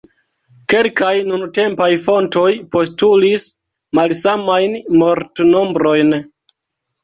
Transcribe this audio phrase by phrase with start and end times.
[0.71, 3.47] Kelkaj nuntempaj fontoj postulis
[4.01, 6.21] malsamajn mortnombrojn.